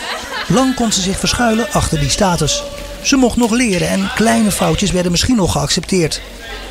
Lang 0.47 0.75
kon 0.75 0.91
ze 0.91 1.01
zich 1.01 1.19
verschuilen 1.19 1.71
achter 1.71 1.99
die 1.99 2.09
status. 2.09 2.63
Ze 3.01 3.15
mocht 3.15 3.37
nog 3.37 3.51
leren 3.51 3.89
en 3.89 4.11
kleine 4.15 4.51
foutjes 4.51 4.91
werden 4.91 5.11
misschien 5.11 5.35
nog 5.35 5.51
geaccepteerd. 5.51 6.21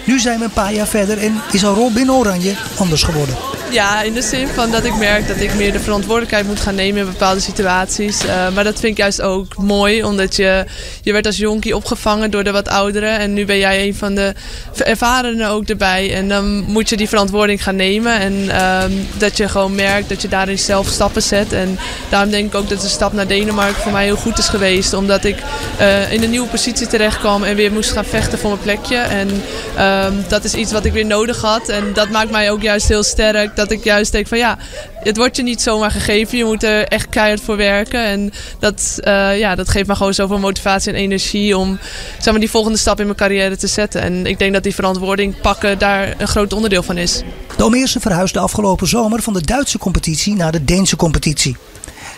Nu 0.06 0.18
zijn 0.18 0.38
we 0.38 0.44
een 0.44 0.50
paar 0.50 0.72
jaar 0.72 0.86
verder 0.86 1.18
en 1.18 1.42
is 1.52 1.62
haar 1.62 1.72
rol 1.72 1.92
binnen 1.92 2.14
Oranje 2.14 2.56
anders 2.78 3.02
geworden. 3.02 3.36
Ja, 3.70 4.02
in 4.02 4.12
de 4.12 4.22
zin 4.22 4.48
van 4.48 4.70
dat 4.70 4.84
ik 4.84 4.96
merk 4.96 5.28
dat 5.28 5.40
ik 5.40 5.54
meer 5.54 5.72
de 5.72 5.80
verantwoordelijkheid 5.80 6.46
moet 6.46 6.60
gaan 6.60 6.74
nemen 6.74 7.00
in 7.00 7.06
bepaalde 7.06 7.40
situaties. 7.40 8.24
Uh, 8.24 8.48
maar 8.54 8.64
dat 8.64 8.80
vind 8.80 8.92
ik 8.92 8.98
juist 8.98 9.22
ook 9.22 9.56
mooi, 9.56 10.04
omdat 10.04 10.36
je, 10.36 10.64
je 11.02 11.12
werd 11.12 11.26
als 11.26 11.36
jonkie 11.36 11.76
opgevangen 11.76 12.30
door 12.30 12.44
de 12.44 12.50
wat 12.50 12.68
ouderen. 12.68 13.18
En 13.18 13.32
nu 13.32 13.44
ben 13.44 13.58
jij 13.58 13.86
een 13.86 13.94
van 13.94 14.14
de 14.14 14.34
ervarenen 14.76 15.48
ook 15.48 15.68
erbij. 15.68 16.14
En 16.14 16.28
dan 16.28 16.64
moet 16.66 16.88
je 16.88 16.96
die 16.96 17.08
verantwoording 17.08 17.62
gaan 17.62 17.76
nemen. 17.76 18.18
En 18.20 18.32
uh, 18.32 18.82
dat 19.16 19.36
je 19.36 19.48
gewoon 19.48 19.74
merkt 19.74 20.08
dat 20.08 20.22
je 20.22 20.28
daarin 20.28 20.58
zelf 20.58 20.86
stappen 20.88 21.22
zet. 21.22 21.52
En 21.52 21.78
daarom 22.08 22.30
denk 22.30 22.46
ik 22.46 22.54
ook 22.54 22.68
dat 22.68 22.80
de 22.80 22.88
stap 22.88 23.12
naar 23.12 23.26
Denemarken 23.26 23.82
voor 23.82 23.92
mij 23.92 24.04
heel 24.04 24.16
goed 24.16 24.38
is 24.38 24.48
geweest. 24.48 24.92
Omdat 24.92 25.24
ik 25.24 25.36
uh, 25.80 26.12
in 26.12 26.22
een 26.22 26.30
nieuwe 26.30 26.48
positie 26.48 26.86
terecht 26.86 27.18
kwam 27.18 27.44
en 27.44 27.56
weer 27.56 27.72
moest 27.72 27.92
gaan 27.92 28.04
vechten 28.04 28.38
voor 28.38 28.50
mijn 28.50 28.62
plekje. 28.62 28.96
En 28.96 29.42
uh, 29.76 30.06
dat 30.28 30.44
is 30.44 30.54
iets 30.54 30.72
wat 30.72 30.84
ik 30.84 30.92
weer 30.92 31.06
nodig 31.06 31.40
had. 31.40 31.68
En 31.68 31.92
dat 31.92 32.10
maakt 32.10 32.30
mij 32.30 32.50
ook 32.50 32.62
juist 32.62 32.88
heel 32.88 33.02
sterk. 33.02 33.55
Dat 33.56 33.70
ik 33.70 33.84
juist 33.84 34.12
denk 34.12 34.26
van 34.26 34.38
ja, 34.38 34.58
het 35.00 35.16
wordt 35.16 35.36
je 35.36 35.42
niet 35.42 35.60
zomaar 35.60 35.90
gegeven. 35.90 36.38
Je 36.38 36.44
moet 36.44 36.62
er 36.62 36.88
echt 36.88 37.08
keihard 37.08 37.40
voor 37.40 37.56
werken. 37.56 38.04
En 38.04 38.32
dat, 38.58 38.98
uh, 39.00 39.38
ja, 39.38 39.54
dat 39.54 39.68
geeft 39.68 39.86
me 39.86 39.94
gewoon 39.96 40.14
zoveel 40.14 40.38
motivatie 40.38 40.92
en 40.92 40.98
energie 40.98 41.56
om 41.56 41.78
zeg 42.18 42.30
maar, 42.30 42.40
die 42.40 42.50
volgende 42.50 42.78
stap 42.78 42.98
in 42.98 43.04
mijn 43.06 43.18
carrière 43.18 43.56
te 43.56 43.66
zetten. 43.66 44.00
En 44.00 44.26
ik 44.26 44.38
denk 44.38 44.52
dat 44.52 44.62
die 44.62 44.74
verantwoording 44.74 45.40
pakken 45.40 45.78
daar 45.78 46.14
een 46.18 46.28
groot 46.28 46.52
onderdeel 46.52 46.82
van 46.82 46.96
is. 46.96 47.22
De 47.56 47.62
Almeerse 47.62 48.00
verhuisde 48.00 48.38
afgelopen 48.38 48.86
zomer 48.86 49.22
van 49.22 49.32
de 49.32 49.42
Duitse 49.42 49.78
competitie 49.78 50.34
naar 50.34 50.52
de 50.52 50.64
Deense 50.64 50.96
competitie. 50.96 51.56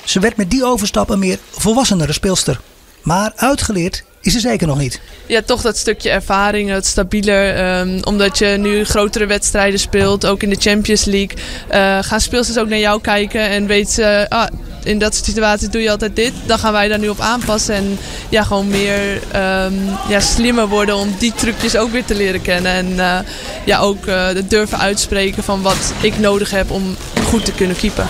Ze 0.04 0.20
werd 0.20 0.36
met 0.36 0.50
die 0.50 0.64
overstap 0.64 1.10
een 1.10 1.18
meer 1.18 1.38
volwassenere 1.50 2.12
speelster. 2.12 2.60
Maar 3.02 3.32
uitgeleerd 3.36 4.04
is 4.28 4.34
er 4.34 4.50
zeker 4.50 4.66
nog 4.66 4.78
niet. 4.78 5.00
Ja, 5.26 5.42
toch 5.42 5.62
dat 5.62 5.76
stukje 5.76 6.10
ervaring, 6.10 6.70
het 6.70 6.86
stabieler. 6.86 7.78
Um, 7.78 8.00
omdat 8.04 8.38
je 8.38 8.46
nu 8.46 8.84
grotere 8.84 9.26
wedstrijden 9.26 9.80
speelt, 9.80 10.26
ook 10.26 10.42
in 10.42 10.50
de 10.50 10.56
Champions 10.58 11.04
League. 11.04 11.36
Uh, 11.72 11.98
gaan 12.00 12.20
speelsters 12.20 12.58
ook 12.58 12.68
naar 12.68 12.78
jou 12.78 13.00
kijken 13.00 13.48
en 13.48 13.66
weten 13.66 13.92
ze... 13.92 14.26
Uh, 14.32 14.38
ah, 14.38 14.46
in 14.84 14.98
dat 14.98 15.14
soort 15.14 15.26
situaties 15.26 15.68
doe 15.68 15.82
je 15.82 15.90
altijd 15.90 16.16
dit. 16.16 16.32
Dan 16.46 16.58
gaan 16.58 16.72
wij 16.72 16.88
daar 16.88 16.98
nu 16.98 17.08
op 17.08 17.20
aanpassen. 17.20 17.74
En 17.74 17.98
ja, 18.28 18.42
gewoon 18.42 18.68
meer 18.68 19.14
um, 19.14 19.74
ja, 20.08 20.20
slimmer 20.20 20.68
worden 20.68 20.96
om 20.96 21.14
die 21.18 21.32
trucjes 21.32 21.76
ook 21.76 21.90
weer 21.90 22.04
te 22.04 22.14
leren 22.14 22.42
kennen. 22.42 22.72
En 22.72 22.86
uh, 22.90 23.18
ja, 23.64 23.78
ook 23.78 24.06
het 24.06 24.50
durven 24.50 24.78
uitspreken 24.78 25.42
van 25.42 25.62
wat 25.62 25.92
ik 26.00 26.18
nodig 26.18 26.50
heb 26.50 26.70
om 26.70 26.96
goed 27.24 27.44
te 27.44 27.52
kunnen 27.52 27.76
keepen. 27.76 28.06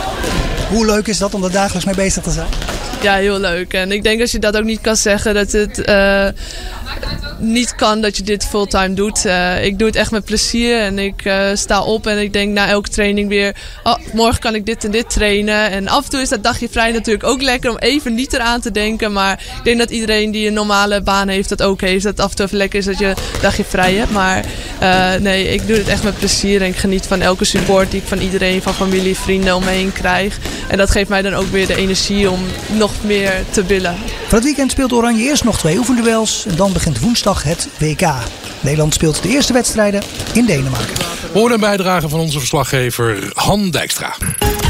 Hoe 0.69 0.87
leuk 0.87 1.07
is 1.07 1.19
dat 1.19 1.35
om 1.35 1.45
er 1.45 1.53
dagelijks 1.53 1.85
mee 1.85 1.95
bezig 1.95 2.23
te 2.23 2.31
zijn? 2.31 2.49
Ja, 3.03 3.15
heel 3.15 3.41
leuk. 3.41 3.73
En 3.73 3.93
ik 3.93 4.03
denk 4.03 4.21
als 4.21 4.33
je 4.33 4.39
dat 4.39 4.57
ook 4.57 4.65
niet 4.65 4.81
kan 4.81 4.97
zeggen, 4.97 5.35
dat 5.35 5.53
het 5.53 5.89
uh, 5.89 6.29
niet 7.39 7.75
kan 7.75 8.01
dat 8.01 8.17
je 8.17 8.23
dit 8.23 8.45
fulltime 8.45 8.95
doet. 8.95 9.25
Uh, 9.27 9.65
ik 9.65 9.79
doe 9.79 9.87
het 9.87 9.97
echt 9.97 10.11
met 10.11 10.25
plezier 10.25 10.81
en 10.81 10.99
ik 10.99 11.25
uh, 11.25 11.49
sta 11.55 11.83
op 11.83 12.07
en 12.07 12.19
ik 12.19 12.33
denk 12.33 12.53
na 12.53 12.69
elke 12.69 12.89
training 12.89 13.29
weer, 13.29 13.57
oh, 13.83 13.97
morgen 14.13 14.41
kan 14.41 14.55
ik 14.55 14.67
dit 14.67 14.85
en 14.85 14.91
dit 14.91 15.11
trainen. 15.11 15.71
En 15.71 15.89
af 15.89 16.05
en 16.05 16.11
toe 16.11 16.21
is 16.21 16.29
dat 16.29 16.43
dagje 16.43 16.69
vrij 16.69 16.93
natuurlijk 16.93 17.25
ook 17.25 17.43
lekker 17.43 17.71
om 17.71 17.79
even 17.79 18.15
niet 18.15 18.33
eraan 18.33 18.61
te 18.61 18.71
denken. 18.71 19.13
Maar 19.13 19.33
ik 19.59 19.65
denk 19.65 19.79
dat 19.79 19.91
iedereen 19.91 20.31
die 20.31 20.47
een 20.47 20.53
normale 20.53 21.03
baan 21.03 21.29
heeft 21.29 21.49
dat 21.49 21.63
ook 21.63 21.81
heeft. 21.81 22.05
Dat 22.05 22.21
af 22.21 22.31
en 22.31 22.37
toe 22.37 22.47
even 22.47 22.59
lekker 22.59 22.79
is 22.79 22.85
dat 22.85 22.99
je 22.99 23.07
een 23.07 23.17
dagje 23.41 23.65
vrij 23.65 23.95
hebt. 23.95 24.11
Maar 24.11 24.45
nee, 25.21 25.49
ik 25.49 25.67
doe 25.67 25.77
het 25.77 25.89
echt 25.89 26.03
met 26.03 26.19
plezier 26.19 26.63
en 26.63 26.69
ik 26.69 26.77
geniet 26.77 27.07
van 27.07 27.21
elke 27.21 27.45
support 27.45 27.91
die 27.91 28.01
ik 28.01 28.07
van 28.07 28.19
iedereen, 28.19 28.63
van 28.63 28.75
familie, 28.75 29.17
vrienden 29.17 29.55
om 29.55 29.65
me 29.65 29.71
heen 29.71 29.93
krijg. 29.93 30.39
En 30.69 30.79
dat 30.79 30.91
geeft 30.91 31.09
mij 31.09 31.23
dan 31.23 31.35
ook 31.35 31.51
weer 31.51 31.67
de 31.67 31.77
energie 31.77 32.31
om 32.31 32.41
nog 32.67 32.89
nog 32.89 33.05
meer 33.05 33.45
te 33.51 33.65
willen. 33.65 33.97
Van 34.29 34.39
het 34.39 34.45
weekend 34.45 34.71
speelt 34.71 34.93
Oranje 34.93 35.23
eerst 35.23 35.45
nog 35.45 35.59
twee 35.59 35.79
oefenduels 35.79 36.47
en 36.47 36.57
dan 36.57 36.73
begint 36.73 36.88
woensdag 36.97 37.43
het 37.43 37.69
WK. 37.79 38.09
Nederland 38.61 38.95
speelt 38.95 39.23
de 39.23 39.29
eerste 39.29 39.53
wedstrijden 39.53 40.03
in 40.35 40.47
Denemarken. 40.47 40.97
Hoor 41.33 41.51
een 41.51 41.61
bijdrage 41.61 42.09
van 42.09 42.21
onze 42.21 42.39
verslaggever 42.39 43.31
Han 43.35 43.71
Dijkstra. 43.71 44.15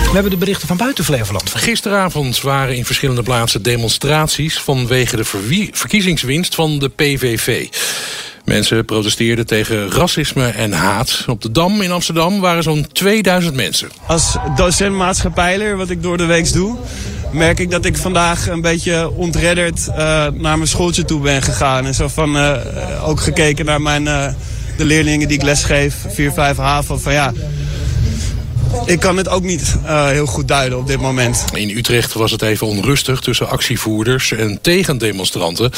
We 0.08 0.14
hebben 0.14 0.30
de 0.30 0.36
berichten 0.36 0.68
van 0.68 0.76
buiten 0.76 1.04
Flevoland. 1.04 1.54
Gisteravond 1.54 2.40
waren 2.40 2.76
in 2.76 2.84
verschillende 2.84 3.22
plaatsen 3.22 3.62
demonstraties... 3.62 4.58
vanwege 4.58 5.16
de 5.16 5.24
verkiezingswinst 5.72 6.54
van 6.54 6.78
de 6.78 6.88
PVV. 6.88 7.66
Mensen 8.44 8.84
protesteerden 8.84 9.46
tegen 9.46 9.90
racisme 9.90 10.48
en 10.48 10.72
haat. 10.72 11.24
Op 11.26 11.42
de 11.42 11.50
Dam 11.50 11.82
in 11.82 11.90
Amsterdam 11.90 12.40
waren 12.40 12.62
zo'n 12.62 12.86
2000 12.92 13.54
mensen. 13.54 13.88
Als 14.06 14.36
docent 14.56 14.94
maatschappijler, 14.94 15.76
wat 15.76 15.90
ik 15.90 16.02
door 16.02 16.16
de 16.16 16.24
week 16.24 16.52
doe 16.52 16.76
merk 17.32 17.58
ik 17.58 17.70
dat 17.70 17.84
ik 17.84 17.96
vandaag 17.96 18.48
een 18.48 18.60
beetje 18.60 19.10
ontredderd 19.10 19.86
uh, 19.88 19.96
naar 20.32 20.56
mijn 20.56 20.66
schooltje 20.66 21.04
toe 21.04 21.20
ben 21.20 21.42
gegaan. 21.42 21.86
En 21.86 21.94
zo 21.94 22.08
van 22.08 22.36
uh, 22.36 22.56
ook 23.04 23.20
gekeken 23.20 23.64
naar 23.64 23.82
mijn, 23.82 24.04
uh, 24.04 24.26
de 24.76 24.84
leerlingen 24.84 25.28
die 25.28 25.36
ik 25.36 25.42
lesgeef, 25.42 25.94
4, 26.08 26.32
5 26.32 26.56
HAVO. 26.56 26.96
Van 26.96 27.12
ja, 27.12 27.32
ik 28.86 29.00
kan 29.00 29.16
het 29.16 29.28
ook 29.28 29.42
niet 29.42 29.76
heel 29.84 30.26
goed 30.26 30.48
duiden 30.48 30.78
op 30.78 30.86
dit 30.86 31.00
moment. 31.00 31.44
In 31.52 31.76
Utrecht 31.76 32.12
was 32.12 32.30
het 32.30 32.42
even 32.42 32.66
onrustig 32.66 33.20
tussen 33.20 33.48
actievoerders 33.48 34.32
en 34.32 34.58
tegendemonstranten. 34.60 35.70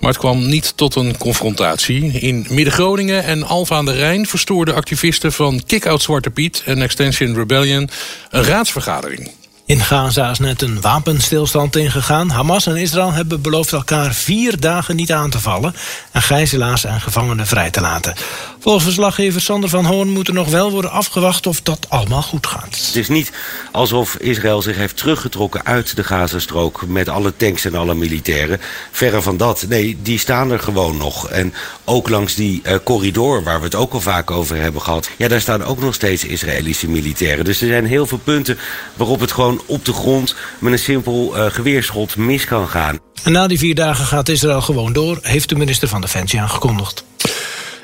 Maar 0.00 0.10
het 0.10 0.18
kwam 0.18 0.48
niet 0.48 0.72
tot 0.76 0.94
een 0.94 1.16
confrontatie. 1.18 2.10
In 2.10 2.46
Midden-Groningen 2.48 3.24
en 3.24 3.42
Alfa 3.42 3.76
aan 3.76 3.84
de 3.84 3.92
Rijn 3.92 4.26
verstoorden 4.26 4.74
activisten 4.74 5.32
van 5.32 5.62
Kick-Out 5.66 6.02
Zwarte 6.02 6.30
Piet 6.30 6.62
en 6.64 6.82
Extension 6.82 7.34
Rebellion 7.34 7.90
een 8.30 8.44
raadsvergadering. 8.44 9.30
In 9.70 9.80
Gaza 9.80 10.30
is 10.30 10.38
net 10.38 10.62
een 10.62 10.80
wapenstilstand 10.80 11.76
ingegaan. 11.76 12.30
Hamas 12.30 12.66
en 12.66 12.76
Israël 12.76 13.12
hebben 13.12 13.40
beloofd 13.40 13.72
elkaar 13.72 14.14
vier 14.14 14.60
dagen 14.60 14.96
niet 14.96 15.12
aan 15.12 15.30
te 15.30 15.40
vallen... 15.40 15.74
en 16.12 16.22
gijzelaars 16.22 16.84
en 16.84 17.00
gevangenen 17.00 17.46
vrij 17.46 17.70
te 17.70 17.80
laten. 17.80 18.14
Volgens 18.60 18.84
verslaggever 18.84 19.40
Sander 19.40 19.68
van 19.68 19.84
Hoorn 19.84 20.08
moet 20.08 20.28
er 20.28 20.34
nog 20.34 20.48
wel 20.48 20.70
worden 20.70 20.90
afgewacht... 20.90 21.46
of 21.46 21.60
dat 21.62 21.86
allemaal 21.88 22.22
goed 22.22 22.46
gaat. 22.46 22.86
Het 22.86 22.96
is 22.96 23.08
niet 23.08 23.32
alsof 23.72 24.16
Israël 24.16 24.62
zich 24.62 24.76
heeft 24.76 24.96
teruggetrokken 24.96 25.64
uit 25.64 25.96
de 25.96 26.04
Gazastrook... 26.04 26.86
met 26.86 27.08
alle 27.08 27.36
tanks 27.36 27.64
en 27.64 27.74
alle 27.74 27.94
militairen. 27.94 28.60
Verre 28.90 29.22
van 29.22 29.36
dat. 29.36 29.64
Nee, 29.68 29.98
die 30.02 30.18
staan 30.18 30.50
er 30.50 30.58
gewoon 30.58 30.96
nog. 30.96 31.28
En 31.28 31.54
ook 31.84 32.08
langs 32.08 32.34
die 32.34 32.62
uh, 32.64 32.74
corridor, 32.84 33.42
waar 33.42 33.58
we 33.58 33.64
het 33.64 33.74
ook 33.74 33.92
al 33.92 34.00
vaak 34.00 34.30
over 34.30 34.56
hebben 34.56 34.82
gehad... 34.82 35.10
ja, 35.16 35.28
daar 35.28 35.40
staan 35.40 35.64
ook 35.64 35.80
nog 35.80 35.94
steeds 35.94 36.24
Israëlische 36.24 36.88
militairen. 36.88 37.44
Dus 37.44 37.60
er 37.60 37.68
zijn 37.68 37.86
heel 37.86 38.06
veel 38.06 38.20
punten 38.24 38.58
waarop 38.94 39.20
het 39.20 39.32
gewoon 39.32 39.62
op 39.66 39.84
de 39.84 39.92
grond 39.92 40.34
met 40.58 40.72
een 40.72 40.78
simpel 40.78 41.36
uh, 41.36 41.46
geweerschot 41.48 42.16
mis 42.16 42.44
kan 42.44 42.68
gaan. 42.68 42.98
En 43.22 43.32
na 43.32 43.46
die 43.46 43.58
vier 43.58 43.74
dagen 43.74 44.04
gaat 44.04 44.28
Israël 44.28 44.60
gewoon 44.60 44.92
door, 44.92 45.18
heeft 45.22 45.48
de 45.48 45.56
minister 45.56 45.88
van 45.88 46.00
Defensie 46.00 46.40
aangekondigd. 46.40 47.04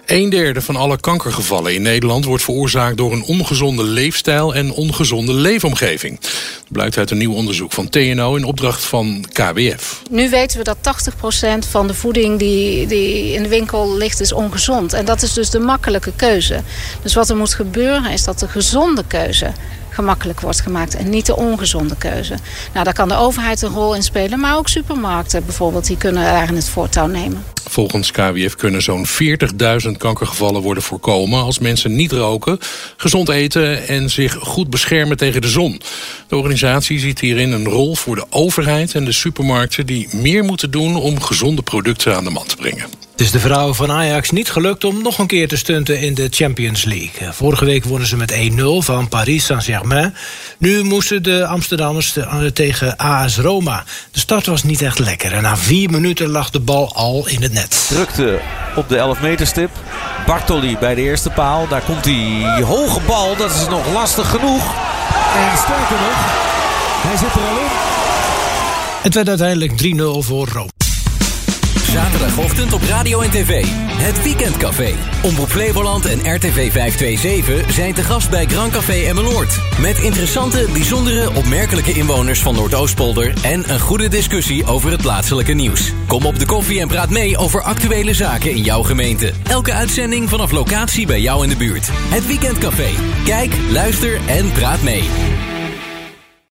Een 0.07 0.31
derde 0.31 0.63
van 0.63 0.77
alle 0.77 1.01
kankergevallen 1.01 1.75
in 1.75 1.83
Nederland 1.83 2.25
wordt 2.25 2.43
veroorzaakt 2.43 2.97
door 2.97 3.13
een 3.13 3.23
ongezonde 3.23 3.83
leefstijl 3.83 4.55
en 4.55 4.71
ongezonde 4.71 5.33
leefomgeving. 5.33 6.21
Dat 6.21 6.73
blijkt 6.73 6.99
uit 6.99 7.11
een 7.11 7.19
nieuw 7.19 7.33
onderzoek 7.33 7.73
van 7.73 7.89
TNO 7.89 8.37
in 8.37 8.45
opdracht 8.45 8.85
van 8.85 9.25
KWF. 9.33 10.03
Nu 10.11 10.31
weten 10.31 10.59
we 10.59 10.65
dat 10.65 10.77
80% 10.77 11.69
van 11.71 11.87
de 11.87 11.95
voeding 11.95 12.39
die, 12.39 12.87
die 12.87 13.33
in 13.33 13.43
de 13.43 13.49
winkel 13.49 13.97
ligt 13.97 14.21
is 14.21 14.33
ongezond. 14.33 14.93
En 14.93 15.05
dat 15.05 15.23
is 15.23 15.33
dus 15.33 15.51
de 15.51 15.59
makkelijke 15.59 16.13
keuze. 16.17 16.61
Dus 17.03 17.15
wat 17.15 17.29
er 17.29 17.37
moet 17.37 17.55
gebeuren 17.55 18.13
is 18.13 18.25
dat 18.25 18.39
de 18.39 18.49
gezonde 18.49 19.05
keuze 19.07 19.53
gemakkelijk 19.91 20.41
wordt 20.41 20.61
gemaakt 20.61 20.97
en 20.97 21.11
niet 21.11 21.27
de 21.27 21.37
ongezonde 21.37 21.97
keuze. 21.97 22.35
Nou, 22.73 22.85
daar 22.85 22.95
kan 22.95 23.09
de 23.09 23.17
overheid 23.17 23.63
een 23.63 23.73
rol 23.73 23.95
in 23.95 24.03
spelen, 24.03 24.41
maar 24.41 24.57
ook 24.57 24.69
supermarkten 24.69 25.45
bijvoorbeeld, 25.45 25.87
die 25.87 25.97
kunnen 25.97 26.23
daar 26.23 26.49
in 26.49 26.57
het 26.57 26.69
voortouw 26.69 27.07
nemen. 27.07 27.56
Volgens 27.71 28.11
KWF 28.11 28.55
kunnen 28.55 28.83
zo'n 28.83 29.07
40.000 29.07 29.91
kankergevallen 29.99 30.63
worden 30.63 30.83
voorkomen 30.83 31.43
als 31.43 31.59
mensen 31.59 31.97
niet 31.97 32.13
roken, 32.13 32.59
gezond 32.97 33.29
eten 33.29 33.89
en 33.89 34.11
zich 34.11 34.35
goed 34.35 34.71
beschermen 34.71 35.17
tegen 35.17 35.41
de 35.41 35.49
zon. 35.49 35.81
De 36.29 36.37
organisatie 36.37 36.99
ziet 36.99 37.21
hierin 37.21 37.53
een 37.53 37.69
rol 37.69 37.95
voor 37.95 38.15
de 38.15 38.27
overheid 38.31 38.95
en 38.95 39.05
de 39.05 39.13
supermarkten 39.13 39.87
die 39.87 40.09
meer 40.13 40.45
moeten 40.45 40.71
doen 40.71 40.97
om 40.97 41.21
gezonde 41.21 41.63
producten 41.63 42.17
aan 42.17 42.25
de 42.25 42.31
man 42.31 42.47
te 42.47 42.57
brengen. 42.57 43.06
Het 43.17 43.25
is 43.25 43.31
de 43.31 43.41
vrouwen 43.41 43.75
van 43.75 43.91
Ajax 43.93 44.31
niet 44.31 44.51
gelukt 44.51 44.85
om 44.85 45.03
nog 45.03 45.19
een 45.19 45.27
keer 45.27 45.49
te 45.49 45.57
stunten 45.57 46.01
in 46.01 46.15
de 46.15 46.27
Champions 46.31 46.85
League. 46.85 47.33
Vorige 47.33 47.65
week 47.65 47.85
wonnen 47.85 48.09
ze 48.09 48.17
met 48.17 48.33
1-0 48.33 48.37
van 48.79 49.09
Paris 49.09 49.45
Saint-Germain. 49.45 50.15
Nu 50.59 50.83
moesten 50.83 51.23
de 51.23 51.47
Amsterdammers 51.47 52.19
tegen 52.53 52.97
AS 52.97 53.39
Roma. 53.39 53.85
De 54.11 54.19
start 54.19 54.47
was 54.47 54.63
niet 54.63 54.83
echt 54.83 54.99
lekker 54.99 55.33
en 55.33 55.43
na 55.43 55.57
vier 55.57 55.91
minuten 55.91 56.29
lag 56.29 56.51
de 56.51 56.61
bal 56.61 56.95
al 56.95 57.29
in 57.29 57.43
het 57.43 57.53
net. 57.53 57.87
Drukte 57.89 58.41
op 58.75 58.89
de 58.89 58.97
11 58.97 59.21
meter 59.21 59.47
stip. 59.47 59.71
Bartoli 60.27 60.77
bij 60.79 60.95
de 60.95 61.03
eerste 61.03 61.31
paal. 61.31 61.69
Daar 61.69 61.83
komt 61.83 62.05
die 62.05 62.47
hoge 62.47 63.01
bal. 63.07 63.37
Dat 63.37 63.51
is 63.51 63.69
nog 63.69 63.93
lastig 63.93 64.31
genoeg. 64.31 64.75
En 65.37 65.59
sterker 65.59 65.97
nog, 65.97 66.19
hij 67.07 67.17
zit 67.17 67.35
er 67.35 67.49
al 67.49 67.59
in. 67.59 67.71
Het 69.03 69.15
werd 69.15 69.29
uiteindelijk 69.29 69.73
3-0 69.73 70.27
voor 70.27 70.49
Rome. 70.49 70.75
Zaterdagochtend 71.87 72.73
op 72.73 72.83
radio 72.83 73.21
en 73.21 73.31
tv. 73.31 73.64
Het 73.90 74.23
Weekendcafé. 74.23 74.95
Omroep 75.23 75.49
Flevoland 75.49 76.05
en 76.05 76.35
RTV 76.35 76.73
527 76.73 77.73
zijn 77.73 77.95
te 77.95 78.02
gast 78.02 78.31
bij 78.31 78.47
Grand 78.47 78.73
Café 78.73 78.93
Emmeloord. 78.93 79.61
Met 79.81 79.99
interessante, 79.99 80.66
bijzondere, 80.73 81.35
opmerkelijke 81.35 81.93
inwoners 81.93 82.43
van 82.43 82.55
Noordoostpolder... 82.55 83.33
en 83.43 83.71
een 83.71 83.81
goede 83.81 84.09
discussie 84.09 84.66
over 84.66 84.90
het 84.90 85.02
plaatselijke 85.02 85.52
nieuws. 85.52 85.93
Kom 86.07 86.25
op 86.25 86.38
de 86.38 86.47
koffie 86.47 86.81
en 86.81 86.88
praat 86.88 87.11
mee 87.11 87.37
over 87.37 87.62
actuele 87.62 88.14
zaken 88.14 88.50
in 88.50 88.62
jouw 88.62 88.83
gemeente. 88.83 89.33
Elke 89.43 89.73
uitzending 89.73 90.28
vanaf 90.28 90.50
locatie 90.50 91.07
bij 91.07 91.21
jou 91.21 91.43
in 91.43 91.49
de 91.49 91.57
buurt. 91.57 91.88
Het 91.93 92.26
Weekendcafé. 92.26 92.88
Kijk, 93.25 93.55
luister 93.71 94.21
en 94.26 94.52
praat 94.52 94.83
mee. 94.83 95.46